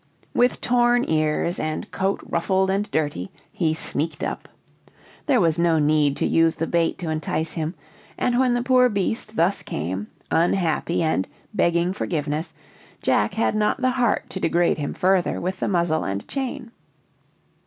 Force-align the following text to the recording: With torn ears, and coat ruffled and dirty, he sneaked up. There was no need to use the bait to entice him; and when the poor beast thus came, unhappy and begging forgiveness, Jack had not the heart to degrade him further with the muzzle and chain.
With 0.33 0.61
torn 0.61 1.05
ears, 1.07 1.59
and 1.59 1.91
coat 1.91 2.21
ruffled 2.27 2.71
and 2.71 2.89
dirty, 2.89 3.29
he 3.51 3.75
sneaked 3.75 4.23
up. 4.23 4.49
There 5.27 5.39
was 5.39 5.59
no 5.59 5.77
need 5.77 6.17
to 6.17 6.25
use 6.25 6.55
the 6.55 6.65
bait 6.65 6.97
to 6.97 7.11
entice 7.11 7.51
him; 7.51 7.75
and 8.17 8.39
when 8.39 8.55
the 8.55 8.63
poor 8.63 8.89
beast 8.89 9.35
thus 9.35 9.61
came, 9.61 10.07
unhappy 10.31 11.03
and 11.03 11.27
begging 11.53 11.93
forgiveness, 11.93 12.55
Jack 13.03 13.35
had 13.35 13.53
not 13.53 13.79
the 13.81 13.91
heart 13.91 14.27
to 14.31 14.39
degrade 14.39 14.79
him 14.79 14.95
further 14.95 15.39
with 15.39 15.59
the 15.59 15.67
muzzle 15.67 16.03
and 16.03 16.27
chain. 16.27 16.71